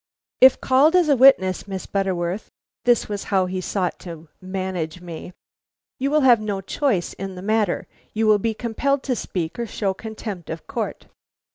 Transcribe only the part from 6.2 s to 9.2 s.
have no choice in the matter. You will be compelled to